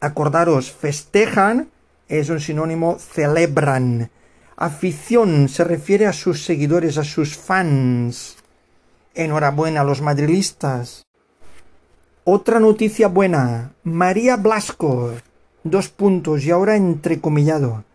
Acordaros, 0.00 0.70
festejan 0.70 1.70
es 2.08 2.28
un 2.28 2.40
sinónimo 2.40 2.98
celebran. 2.98 4.10
Afición 4.56 5.48
se 5.48 5.64
refiere 5.64 6.06
a 6.06 6.12
sus 6.12 6.44
seguidores, 6.44 6.98
a 6.98 7.04
sus 7.04 7.36
fans. 7.36 8.36
Enhorabuena 9.14 9.80
a 9.80 9.84
los 9.84 10.02
madrilistas. 10.02 11.06
Otra 12.24 12.60
noticia 12.60 13.08
buena. 13.08 13.72
María 13.82 14.36
Blasco. 14.36 15.12
Dos 15.64 15.88
puntos 15.88 16.44
y 16.44 16.50
ahora 16.50 16.76
entrecomillado. 16.76 17.85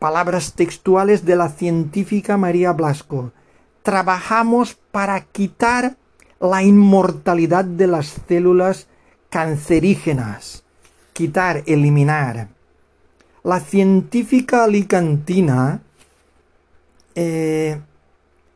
Palabras 0.00 0.54
textuales 0.54 1.26
de 1.26 1.36
la 1.36 1.50
científica 1.50 2.38
María 2.38 2.72
Blasco. 2.72 3.32
Trabajamos 3.82 4.74
para 4.90 5.20
quitar 5.20 5.98
la 6.40 6.62
inmortalidad 6.62 7.66
de 7.66 7.86
las 7.86 8.16
células 8.26 8.86
cancerígenas. 9.28 10.64
Quitar, 11.12 11.64
eliminar. 11.66 12.48
La 13.42 13.60
científica 13.60 14.64
alicantina, 14.64 15.82
eh, 17.14 17.78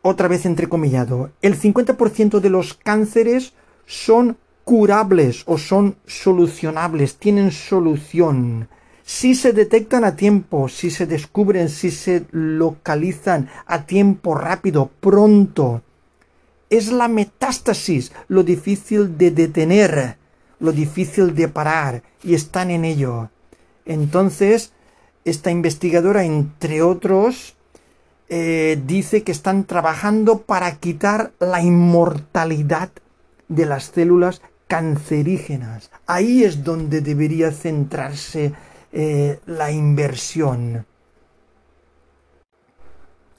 otra 0.01 0.29
vez 0.29 0.47
entrecomillado, 0.47 1.31
el 1.43 1.61
50% 1.61 2.41
de 2.41 2.49
los 2.49 2.73
cánceres 2.73 3.53
son 3.85 4.39
curables 4.65 5.43
o 5.45 5.59
son 5.59 5.97
solucionables, 6.07 7.17
tienen 7.19 7.53
solución. 7.53 8.67
Si 9.07 9.35
se 9.35 9.53
detectan 9.53 10.03
a 10.05 10.17
tiempo, 10.17 10.71
si 10.71 10.91
se 10.91 11.07
descubren, 11.07 11.69
si 11.69 11.91
se 11.91 12.25
localizan 12.31 13.51
a 13.67 13.85
tiempo 13.85 14.35
rápido, 14.35 14.91
pronto, 15.01 15.83
es 16.71 16.91
la 16.91 17.09
metástasis 17.09 18.13
lo 18.29 18.43
difícil 18.43 19.19
de 19.19 19.31
detener, 19.31 20.17
lo 20.59 20.73
difícil 20.73 21.35
de 21.35 21.49
parar, 21.49 22.03
y 22.23 22.35
están 22.35 22.71
en 22.71 22.87
ello. 22.87 23.29
Entonces, 23.85 24.73
esta 25.27 25.51
investigadora, 25.51 26.25
entre 26.25 26.81
otros, 26.81 27.57
eh, 28.31 28.81
dice 28.87 29.23
que 29.23 29.33
están 29.33 29.65
trabajando 29.65 30.41
para 30.41 30.77
quitar 30.77 31.33
la 31.41 31.61
inmortalidad 31.61 32.89
de 33.49 33.67
las 33.67 33.85
células 33.85 34.41
cancerígenas. 34.67 35.91
Ahí 36.07 36.43
es 36.43 36.65
donde 36.65 37.03
debería 37.03 37.53
centrarse 37.53 38.55
eh, 38.97 39.41
la 39.47 39.73
inversión. 39.73 40.87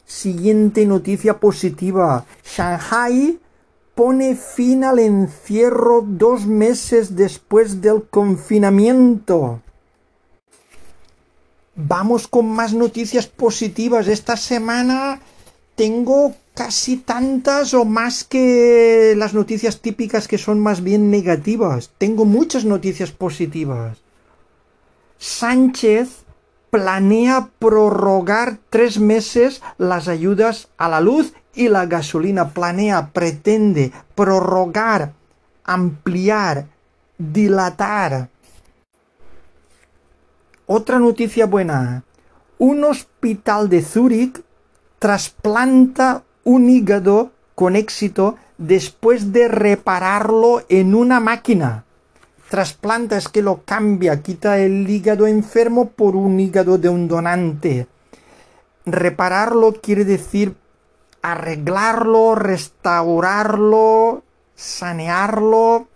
Siguiente 0.06 0.86
noticia 0.86 1.39
positiva. 1.39 2.26
Shanghai 2.44 3.39
pone 3.96 4.36
fin 4.36 4.84
al 4.84 5.00
encierro 5.00 6.04
dos 6.06 6.46
meses 6.46 7.15
después 7.15 7.82
del 7.82 8.04
confinamiento. 8.04 9.62
Vamos 11.76 12.28
con 12.28 12.48
más 12.48 12.74
noticias 12.74 13.28
positivas. 13.28 14.10
Esta 14.10 14.36
semana 14.36 15.22
tengo 15.76 16.36
casi 16.54 16.98
tantas 16.98 17.74
o 17.74 17.86
más 17.86 18.26
que 18.26 19.13
las 19.15 19.34
noticias 19.34 19.80
típicas 19.80 20.28
que 20.28 20.38
son 20.38 20.60
más 20.60 20.84
bien 20.84 21.10
negativas. 21.10 21.91
Tengo 21.98 22.26
muchas 22.26 22.65
noticias 22.65 23.12
positivas. 23.12 24.05
Sánchez 25.25 26.23
planea 26.69 27.49
prorrogar 27.57 28.59
tres 28.69 28.99
meses 28.99 29.63
las 29.79 30.07
ayudas 30.07 30.67
a 30.77 30.88
la 30.88 31.01
luz 31.01 31.33
y 31.55 31.67
la 31.67 31.88
gasolina. 31.88 32.49
Planea, 32.49 33.09
pretende 33.11 33.91
prorrogar, 34.13 35.13
ampliar, 35.63 36.67
dilatar. 37.17 38.29
Otra 40.67 40.99
noticia 40.99 41.47
buena. 41.47 42.03
Un 42.59 42.83
hospital 42.83 43.67
de 43.67 43.81
Zúrich 43.81 44.43
trasplanta 44.99 46.21
un 46.43 46.69
hígado 46.69 47.31
con 47.55 47.75
éxito 47.75 48.38
después 48.59 49.33
de 49.33 49.47
repararlo 49.47 50.63
en 50.69 50.93
una 50.93 51.19
máquina 51.19 51.85
trasplanta 52.49 53.17
es 53.17 53.27
que 53.27 53.41
lo 53.41 53.63
cambia, 53.63 54.21
quita 54.21 54.58
el 54.60 54.89
hígado 54.89 55.27
enfermo 55.27 55.89
por 55.89 56.15
un 56.15 56.39
hígado 56.39 56.77
de 56.77 56.89
un 56.89 57.08
donante. 57.08 57.88
Repararlo 58.86 59.73
quiere 59.81 60.05
decir 60.05 60.55
arreglarlo, 61.21 62.36
restaurarlo, 62.36 64.23
sanearlo. 64.55 65.88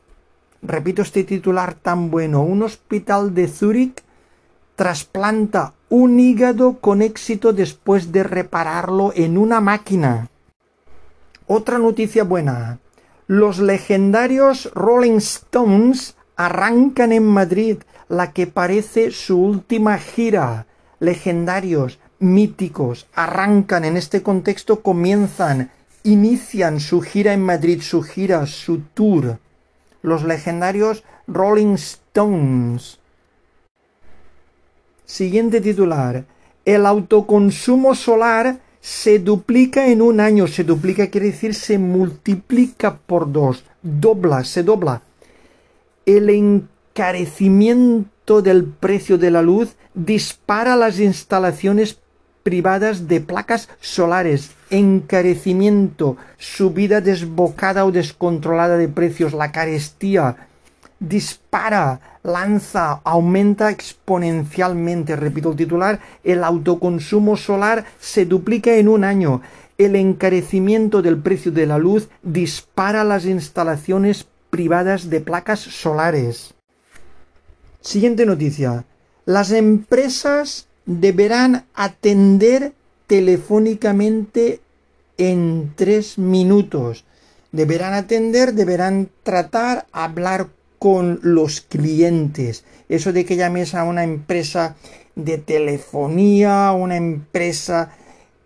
Repito 0.63 1.03
este 1.03 1.23
titular 1.23 1.75
tan 1.75 2.09
bueno. 2.09 2.41
Un 2.41 2.63
hospital 2.63 3.35
de 3.35 3.47
Zúrich 3.47 4.03
trasplanta 4.75 5.73
un 5.89 6.19
hígado 6.19 6.79
con 6.79 7.01
éxito 7.01 7.53
después 7.53 8.11
de 8.11 8.23
repararlo 8.23 9.13
en 9.15 9.37
una 9.37 9.61
máquina. 9.61 10.29
Otra 11.45 11.77
noticia 11.77 12.23
buena. 12.23 12.79
Los 13.27 13.59
legendarios 13.59 14.71
Rolling 14.73 15.17
Stones 15.17 16.15
arrancan 16.39 17.11
en 17.11 17.25
Madrid 17.25 17.79
la 18.07 18.31
que 18.31 18.47
parece 18.47 19.11
su 19.11 19.37
última 19.37 19.97
gira. 19.97 20.67
Legendarios, 21.01 21.99
míticos, 22.19 23.07
arrancan 23.13 23.83
en 23.83 23.97
este 23.97 24.23
contexto, 24.23 24.81
comienzan, 24.81 25.69
inician 26.03 26.79
su 26.79 27.01
gira 27.01 27.33
en 27.33 27.43
Madrid, 27.43 27.81
su 27.81 28.03
gira, 28.03 28.45
su 28.47 28.79
tour. 28.93 29.37
Los 30.01 30.23
legendarios 30.23 31.03
Rolling 31.27 31.73
Stones. 31.73 32.99
Siguiente 35.03 35.59
titular. 35.59 36.23
El 36.63 36.85
autoconsumo 36.85 37.95
solar 37.95 38.59
se 38.79 39.19
duplica 39.19 39.87
en 39.87 40.01
un 40.01 40.21
año. 40.21 40.47
Se 40.47 40.63
duplica 40.63 41.07
quiere 41.07 41.27
decir 41.27 41.53
se 41.53 41.77
multiplica 41.77 42.95
por 42.95 43.29
dos. 43.29 43.65
Dobla, 43.81 44.45
se 44.45 44.63
dobla 44.63 45.01
el 46.17 46.29
encarecimiento 46.29 48.41
del 48.41 48.65
precio 48.65 49.19
de 49.19 49.31
la 49.31 49.43
luz 49.43 49.75
dispara 49.93 50.75
las 50.75 50.99
instalaciones 50.99 51.99
privadas 52.41 53.07
de 53.07 53.21
placas 53.21 53.69
solares, 53.79 54.49
encarecimiento, 54.71 56.17
subida 56.37 56.99
desbocada 57.01 57.85
o 57.85 57.91
descontrolada 57.91 58.77
de 58.77 58.87
precios, 58.87 59.33
la 59.33 59.51
carestía, 59.51 60.47
dispara, 60.99 61.99
lanza, 62.23 63.01
aumenta 63.03 63.69
exponencialmente. 63.69 65.15
Repito 65.15 65.51
el 65.51 65.57
titular, 65.57 65.99
el 66.23 66.43
autoconsumo 66.43 67.37
solar 67.37 67.85
se 67.99 68.25
duplica 68.25 68.77
en 68.77 68.87
un 68.87 69.03
año. 69.03 69.43
El 69.77 69.95
encarecimiento 69.95 71.03
del 71.03 71.19
precio 71.19 71.51
de 71.51 71.67
la 71.67 71.77
luz 71.77 72.09
dispara 72.23 73.03
las 73.03 73.25
instalaciones 73.25 74.23
privadas 74.23 74.38
de 74.51 75.21
placas 75.21 75.59
solares. 75.59 76.53
Siguiente 77.81 78.25
noticia. 78.25 78.85
Las 79.25 79.51
empresas 79.51 80.67
deberán 80.85 81.65
atender 81.73 82.73
telefónicamente 83.07 84.59
en 85.17 85.71
tres 85.75 86.17
minutos. 86.17 87.05
Deberán 87.51 87.93
atender, 87.93 88.53
deberán 88.53 89.09
tratar, 89.23 89.87
hablar 89.91 90.47
con 90.77 91.19
los 91.23 91.61
clientes. 91.61 92.65
Eso 92.89 93.13
de 93.13 93.25
que 93.25 93.37
llames 93.37 93.75
a 93.75 93.83
una 93.83 94.03
empresa 94.03 94.75
de 95.15 95.37
telefonía, 95.37 96.71
una 96.71 96.97
empresa 96.97 97.95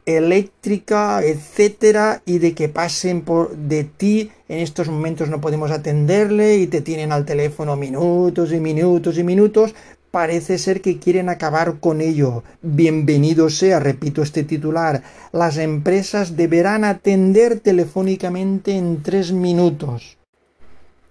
eléctrica, 0.05 1.23
etcétera, 1.23 2.21
y 2.25 2.39
de 2.39 2.53
que 2.53 2.69
pasen 2.69 3.21
por 3.21 3.55
de 3.55 3.83
ti. 3.83 4.31
En 4.47 4.59
estos 4.59 4.89
momentos 4.89 5.29
no 5.29 5.41
podemos 5.41 5.71
atenderle 5.71 6.57
y 6.57 6.67
te 6.67 6.81
tienen 6.81 7.11
al 7.11 7.25
teléfono 7.25 7.75
minutos 7.75 8.51
y 8.51 8.59
minutos 8.59 9.17
y 9.17 9.23
minutos. 9.23 9.73
Parece 10.11 10.59
ser 10.59 10.81
que 10.81 10.99
quieren 10.99 11.29
acabar 11.29 11.79
con 11.79 11.99
ello. 11.99 12.43
Bienvenido 12.61 13.49
sea, 13.49 13.79
repito 13.79 14.21
este 14.21 14.43
titular. 14.43 15.01
Las 15.31 15.57
empresas 15.57 16.37
deberán 16.37 16.83
atender 16.83 17.59
telefónicamente 17.59 18.75
en 18.77 19.01
tres 19.01 19.31
minutos. 19.31 20.17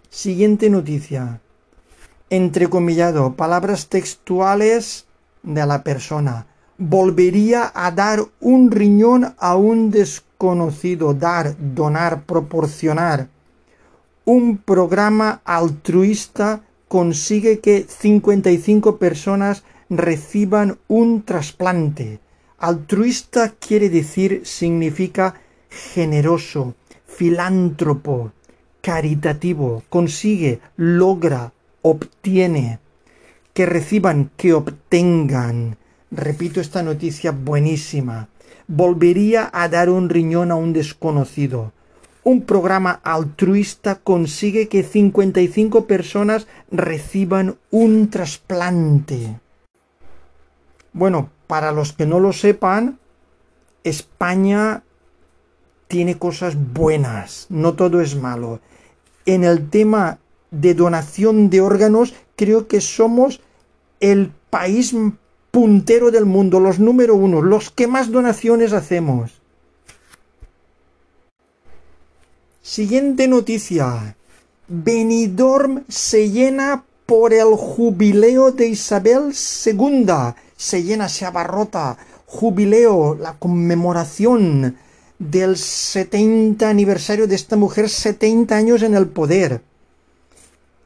Siguiente 0.09 0.71
noticia. 0.71 1.41
Entrecomillado, 2.31 3.35
palabras 3.35 3.89
textuales 3.89 5.07
de 5.43 5.67
la 5.67 5.83
persona 5.83 6.47
volvería 6.89 7.71
a 7.75 7.93
dar 7.93 8.25
un 8.41 8.71
riñón 8.73 9.35
a 9.39 9.55
un 9.55 9.91
desconocido, 9.91 11.15
dar, 11.15 11.55
donar, 11.59 12.25
proporcionar. 12.25 13.29
Un 14.25 14.59
programa 14.59 15.41
altruista 15.45 16.63
consigue 16.89 17.61
que 17.61 17.87
55 17.89 18.97
personas 18.99 19.63
reciban 19.89 20.79
un 20.89 21.23
trasplante. 21.23 22.19
Altruista 22.59 23.55
quiere 23.61 23.89
decir, 23.89 24.43
significa 24.45 25.35
generoso, 25.71 26.75
filántropo, 27.07 28.33
caritativo, 28.81 29.85
consigue, 29.89 30.61
logra, 30.77 31.53
obtiene, 31.83 32.81
que 33.55 33.67
reciban, 33.67 34.31
que 34.37 34.53
obtengan, 34.53 35.77
repito 36.13 36.61
esta 36.61 36.83
noticia 36.83 37.33
buenísima, 37.33 38.29
volvería 38.69 39.51
a 39.53 39.69
dar 39.69 39.89
un 39.91 40.09
riñón 40.09 40.53
a 40.53 40.55
un 40.55 40.73
desconocido. 40.73 41.73
Un 42.23 42.43
programa 42.43 43.01
altruista 43.03 43.97
consigue 43.97 44.69
que 44.69 44.85
55 44.85 45.87
personas 45.87 46.47
reciban 46.71 47.57
un 47.71 48.11
trasplante. 48.11 49.41
Bueno, 50.93 51.31
para 51.49 51.73
los 51.73 51.93
que 51.93 52.07
no 52.07 52.21
lo 52.21 52.33
sepan, 52.33 52.99
España 53.83 54.85
tiene 55.89 56.19
cosas 56.19 56.57
buenas, 56.57 57.47
no 57.49 57.75
todo 57.75 58.01
es 58.01 58.15
malo. 58.15 58.61
En 59.27 59.43
el 59.43 59.69
tema 59.69 60.19
de 60.51 60.75
donación 60.75 61.51
de 61.51 61.61
órganos, 61.61 62.15
creo 62.37 62.69
que 62.69 62.81
somos 62.81 63.41
el 64.01 64.31
país 64.51 64.95
puntero 65.53 66.11
del 66.11 66.25
mundo, 66.25 66.59
los 66.59 66.81
número 66.81 67.15
uno, 67.15 67.43
los 67.43 67.71
que 67.71 67.87
más 67.87 68.11
donaciones 68.11 68.73
hacemos. 68.73 69.41
Siguiente 72.63 73.29
noticia. 73.29 74.17
Benidorm 74.67 75.85
se 75.89 76.31
llena 76.31 76.85
por 77.05 77.35
el 77.35 77.55
jubileo 77.55 78.53
de 78.53 78.69
Isabel 78.69 79.35
II. 79.67 80.07
Se 80.57 80.83
llena, 80.83 81.09
se 81.09 81.27
abarrota. 81.27 81.99
Jubileo, 82.25 83.15
la 83.15 83.35
conmemoración 83.35 84.79
del 85.19 85.59
70 85.59 86.67
aniversario 86.67 87.27
de 87.27 87.35
esta 87.35 87.57
mujer, 87.57 87.91
70 87.91 88.57
años 88.57 88.83
en 88.83 88.95
el 88.95 89.07
poder. 89.07 89.61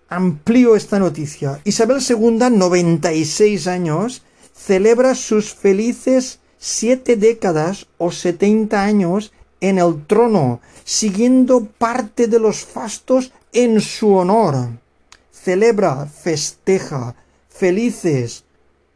Amplío 0.09 0.75
esta 0.75 0.99
noticia. 0.99 1.61
Isabel 1.63 1.99
II, 2.01 2.51
96 2.51 3.67
años, 3.69 4.23
celebra 4.57 5.15
sus 5.15 5.55
felices 5.55 6.41
siete 6.59 7.17
décadas 7.17 7.87
o 7.99 8.11
setenta 8.11 8.83
años 8.83 9.33
en 9.61 9.79
el 9.79 10.07
trono, 10.07 10.61
siguiendo 10.85 11.65
parte 11.65 12.27
de 12.27 12.39
los 12.39 12.65
fastos 12.65 13.33
en 13.53 13.81
su 13.81 14.15
honor. 14.15 14.71
Celebra, 15.31 16.07
festeja, 16.07 17.15
felices, 17.49 18.45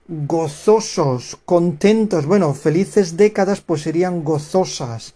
gozosos, 0.09 1.39
contentos. 1.45 2.27
Bueno, 2.27 2.55
felices 2.55 3.17
décadas 3.17 3.61
pues 3.61 3.83
serían 3.83 4.25
gozosas. 4.25 5.15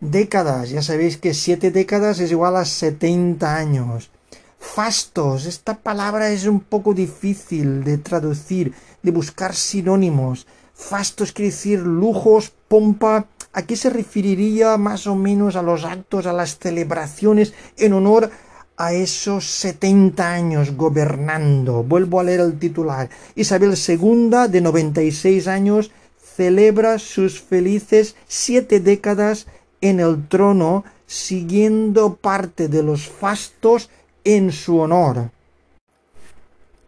Décadas, 0.00 0.70
ya 0.70 0.82
sabéis 0.82 1.16
que 1.16 1.32
siete 1.32 1.70
décadas 1.70 2.18
es 2.18 2.30
igual 2.30 2.56
a 2.56 2.64
setenta 2.64 3.56
años. 3.56 4.10
Fastos, 4.58 5.46
esta 5.46 5.74
palabra 5.78 6.30
es 6.30 6.46
un 6.46 6.60
poco 6.60 6.94
difícil 6.94 7.84
de 7.84 7.98
traducir, 7.98 8.74
de 9.04 9.12
buscar 9.12 9.54
sinónimos. 9.54 10.48
Fastos 10.74 11.30
quiere 11.30 11.52
decir 11.52 11.78
lujos, 11.78 12.52
pompa. 12.66 13.28
¿A 13.52 13.62
qué 13.62 13.76
se 13.76 13.90
referiría 13.90 14.76
más 14.76 15.06
o 15.06 15.14
menos 15.14 15.54
a 15.54 15.62
los 15.62 15.84
actos, 15.84 16.26
a 16.26 16.32
las 16.32 16.58
celebraciones 16.58 17.54
en 17.76 17.92
honor 17.92 18.30
a 18.76 18.92
esos 18.92 19.44
70 19.44 20.32
años 20.32 20.76
gobernando? 20.76 21.84
Vuelvo 21.84 22.18
a 22.18 22.24
leer 22.24 22.40
el 22.40 22.58
titular. 22.58 23.08
Isabel 23.36 23.74
II, 23.76 24.50
de 24.50 24.60
96 24.60 25.46
años, 25.46 25.92
celebra 26.18 26.98
sus 26.98 27.40
felices 27.40 28.16
siete 28.26 28.80
décadas 28.80 29.46
en 29.80 30.00
el 30.00 30.26
trono, 30.26 30.82
siguiendo 31.06 32.16
parte 32.16 32.66
de 32.68 32.82
los 32.82 33.06
fastos 33.06 33.90
en 34.24 34.50
su 34.50 34.78
honor. 34.78 35.30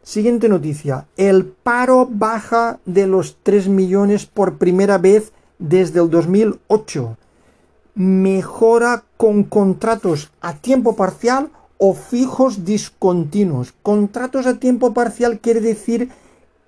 Siguiente 0.06 0.48
noticia. 0.48 1.08
El 1.16 1.46
paro 1.46 2.08
baja 2.08 2.78
de 2.86 3.08
los 3.08 3.38
3 3.42 3.66
millones 3.66 4.24
por 4.24 4.56
primera 4.56 4.98
vez 4.98 5.32
desde 5.58 6.00
el 6.00 6.10
2008. 6.10 7.16
Mejora 7.96 9.02
con 9.16 9.42
contratos 9.42 10.30
a 10.40 10.54
tiempo 10.54 10.94
parcial 10.94 11.50
o 11.78 11.92
fijos 11.92 12.64
discontinuos. 12.64 13.74
Contratos 13.82 14.46
a 14.46 14.60
tiempo 14.60 14.94
parcial 14.94 15.40
quiere 15.40 15.60
decir 15.60 16.10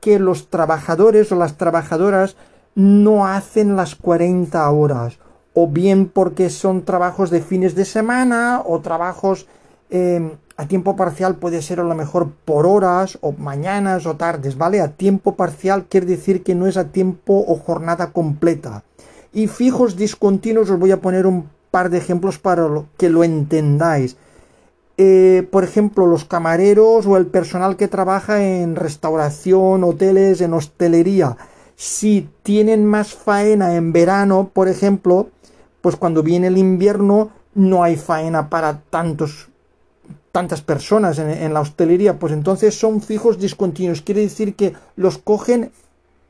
que 0.01 0.18
los 0.18 0.48
trabajadores 0.48 1.31
o 1.31 1.37
las 1.37 1.57
trabajadoras 1.57 2.35
no 2.74 3.24
hacen 3.24 3.77
las 3.77 3.94
40 3.94 4.68
horas 4.68 5.20
o 5.55 5.68
bien 5.68 6.09
porque 6.09 6.51
son 6.51 6.83
trabajos 6.83 7.31
de 7.31 7.40
fines 7.40 7.77
de 7.77 7.85
semana 7.85 8.62
o 8.66 8.81
trabajos 8.81 9.46
eh, 9.90 10.29
a 10.58 10.66
tiempo 10.66 10.96
parcial 10.96 11.36
puede 11.36 11.62
ser 11.62 11.78
a 11.78 11.84
lo 11.84 11.94
mejor 11.94 12.32
por 12.44 12.66
horas 12.66 13.16
o 13.20 13.30
mañanas 13.30 14.06
o 14.06 14.16
tardes, 14.16 14.58
¿vale? 14.58 14.80
A 14.80 14.88
tiempo 14.88 15.36
parcial 15.36 15.84
quiere 15.84 16.06
decir 16.06 16.42
que 16.42 16.56
no 16.56 16.66
es 16.66 16.76
a 16.76 16.88
tiempo 16.88 17.44
o 17.46 17.54
jornada 17.54 18.10
completa. 18.10 18.82
Y 19.32 19.46
fijos 19.46 19.96
discontinuos 19.96 20.68
os 20.68 20.80
voy 20.80 20.90
a 20.90 21.00
poner 21.00 21.28
un 21.28 21.48
par 21.70 21.90
de 21.90 21.98
ejemplos 21.98 22.40
para 22.40 22.66
que 22.96 23.08
lo 23.08 23.22
entendáis. 23.22 24.16
Eh, 24.96 25.46
por 25.52 25.62
ejemplo, 25.62 26.08
los 26.08 26.24
camareros 26.24 27.06
o 27.06 27.16
el 27.16 27.28
personal 27.28 27.76
que 27.76 27.86
trabaja 27.86 28.42
en 28.42 28.74
restauración, 28.74 29.84
hoteles, 29.84 30.40
en 30.40 30.54
hostelería. 30.54 31.36
Si 31.76 32.28
tienen 32.42 32.84
más 32.84 33.14
faena 33.14 33.76
en 33.76 33.92
verano, 33.92 34.50
por 34.52 34.66
ejemplo, 34.66 35.28
pues 35.82 35.94
cuando 35.94 36.24
viene 36.24 36.48
el 36.48 36.58
invierno 36.58 37.30
no 37.54 37.84
hay 37.84 37.94
faena 37.94 38.50
para 38.50 38.80
tantos 38.90 39.47
tantas 40.32 40.62
personas 40.62 41.18
en, 41.18 41.54
la 41.54 41.60
hostelería, 41.60 42.18
pues 42.18 42.32
entonces 42.32 42.78
son 42.78 43.00
fijos 43.00 43.38
discontinuos. 43.38 44.02
Quiere 44.02 44.22
decir 44.22 44.54
que 44.54 44.74
los 44.96 45.18
cogen 45.18 45.72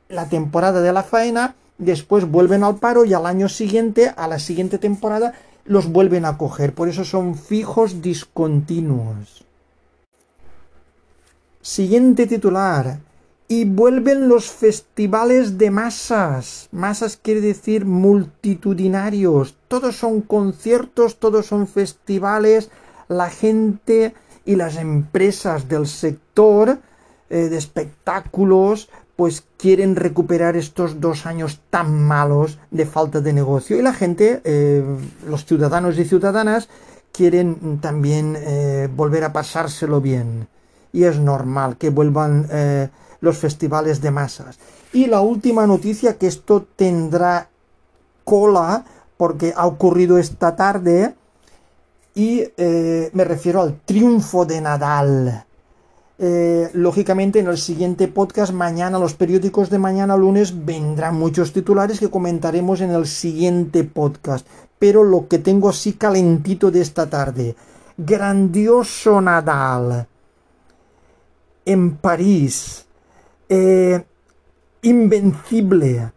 la 0.07 0.29
temporada 0.29 0.81
de 0.81 0.93
la 0.93 1.03
faena, 1.03 1.55
después 1.77 2.29
vuelven 2.29 2.63
al 2.63 2.77
paro 2.77 3.05
y 3.05 3.13
al 3.13 3.25
año 3.25 3.49
siguiente, 3.49 4.11
a 4.15 4.27
la 4.27 4.39
siguiente 4.39 4.77
temporada, 4.77 5.33
los 5.65 5.87
vuelven 5.91 6.25
a 6.25 6.37
coger. 6.37 6.73
Por 6.73 6.89
eso 6.89 7.03
son 7.03 7.35
fijos 7.35 8.01
discontinuos. 8.01 9.45
Siguiente 11.61 12.25
titular. 12.25 12.99
Y 13.47 13.65
vuelven 13.65 14.27
los 14.27 14.45
festivales 14.51 15.57
de 15.57 15.71
masas. 15.71 16.69
Masas 16.71 17.17
quiere 17.17 17.41
decir 17.41 17.83
multitudinarios. 17.83 19.55
Todos 19.67 19.95
son 19.97 20.21
conciertos, 20.21 21.17
todos 21.17 21.47
son 21.47 21.67
festivales 21.67 22.69
la 23.09 23.29
gente 23.29 24.13
y 24.45 24.55
las 24.55 24.77
empresas 24.77 25.67
del 25.67 25.87
sector 25.87 26.79
eh, 27.29 27.49
de 27.49 27.57
espectáculos 27.57 28.89
pues 29.15 29.43
quieren 29.57 29.97
recuperar 29.97 30.55
estos 30.55 31.01
dos 31.01 31.25
años 31.25 31.59
tan 31.69 32.01
malos 32.01 32.57
de 32.71 32.85
falta 32.85 33.19
de 33.19 33.33
negocio 33.33 33.77
y 33.77 33.81
la 33.81 33.93
gente, 33.93 34.39
eh, 34.45 34.81
los 35.27 35.45
ciudadanos 35.45 35.99
y 35.99 36.05
ciudadanas 36.05 36.69
quieren 37.11 37.79
también 37.81 38.37
eh, 38.37 38.87
volver 38.95 39.25
a 39.25 39.33
pasárselo 39.33 39.99
bien 39.99 40.47
y 40.93 41.03
es 41.03 41.19
normal 41.19 41.75
que 41.77 41.89
vuelvan 41.89 42.47
los 43.21 43.37
festivales 43.37 44.01
de 44.01 44.09
masas. 44.09 44.57
Y 44.91 45.05
la 45.05 45.21
última 45.21 45.67
noticia 45.67 46.17
que 46.17 46.25
esto 46.25 46.65
tendrá 46.75 47.49
cola 48.23 48.85
porque 49.17 49.53
ha 49.55 49.67
ocurrido 49.67 50.17
esta 50.17 50.55
tarde 50.55 51.13
y 52.19 52.43
eh, 52.57 53.09
me 53.13 53.23
refiero 53.23 53.61
al 53.61 53.79
triunfo 53.85 54.45
de 54.45 54.59
Nadal. 54.59 55.45
Eh, 56.17 56.69
lógicamente 56.73 57.39
en 57.39 57.47
el 57.47 57.57
siguiente 57.57 58.09
podcast, 58.09 58.51
mañana, 58.51 58.99
los 58.99 59.13
periódicos 59.13 59.69
de 59.69 59.79
mañana 59.79 60.17
lunes, 60.17 60.65
vendrán 60.65 61.15
muchos 61.15 61.53
titulares 61.53 61.97
que 61.97 62.09
comentaremos 62.09 62.81
en 62.81 62.91
el 62.91 63.07
siguiente 63.07 63.85
podcast. 63.85 64.45
Pero 64.77 65.05
lo 65.05 65.29
que 65.29 65.39
tengo 65.39 65.69
así 65.69 65.93
calentito 65.93 66.71
de 66.71 66.81
esta 66.81 67.09
tarde. 67.09 67.55
Grandioso 67.95 69.21
Nadal. 69.21 70.05
En 71.63 71.95
París. 71.95 72.85
Eh, 73.47 74.03
invencible. 74.81 76.11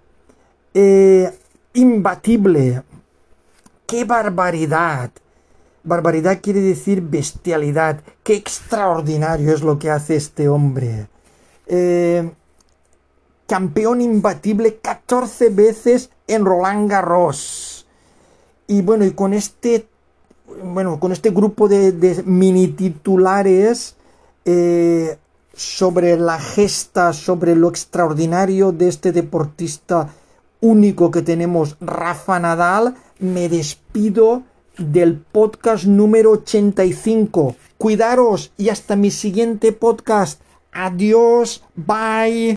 Imbatible. 1.74 2.82
¡Qué 3.86 4.04
barbaridad! 4.04 5.12
Barbaridad 5.84 6.40
quiere 6.42 6.60
decir 6.60 7.02
bestialidad. 7.02 8.00
Qué 8.22 8.34
extraordinario 8.34 9.52
es 9.52 9.62
lo 9.62 9.78
que 9.78 9.90
hace 9.90 10.16
este 10.16 10.48
hombre. 10.48 11.08
Eh, 11.66 12.30
campeón 13.46 14.00
imbatible 14.00 14.76
14 14.76 15.50
veces 15.50 16.10
en 16.26 16.44
Roland 16.44 16.90
Garros. 16.90 17.86
Y 18.66 18.82
bueno, 18.82 19.04
y 19.04 19.10
con 19.10 19.34
este, 19.34 19.86
bueno, 20.62 21.00
con 21.00 21.12
este 21.12 21.30
grupo 21.30 21.68
de, 21.68 22.22
mini 22.24 22.68
titulares 22.68 23.96
eh, 24.44 25.18
sobre 25.52 26.16
la 26.16 26.38
gesta, 26.38 27.12
sobre 27.12 27.56
lo 27.56 27.68
extraordinario 27.68 28.72
de 28.72 28.88
este 28.88 29.12
deportista 29.12 30.08
único 30.60 31.10
que 31.10 31.22
tenemos, 31.22 31.76
Rafa 31.80 32.38
Nadal, 32.38 32.94
me 33.18 33.48
despido 33.48 34.44
del 34.78 35.16
podcast 35.16 35.84
número 35.84 36.32
85. 36.32 37.56
Cuidaros 37.78 38.52
y 38.56 38.68
hasta 38.68 38.96
mi 38.96 39.10
siguiente 39.10 39.72
podcast. 39.72 40.40
Adiós, 40.72 41.62
bye. 41.74 42.50